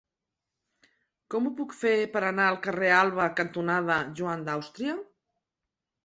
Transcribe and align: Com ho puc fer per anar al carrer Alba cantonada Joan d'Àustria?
Com 1.33 1.49
ho 1.49 1.51
puc 1.57 1.73
fer 1.81 1.91
per 2.15 2.23
anar 2.29 2.47
al 2.51 2.57
carrer 2.67 2.89
Alba 3.01 3.27
cantonada 3.41 3.99
Joan 4.21 4.47
d'Àustria? 4.47 4.97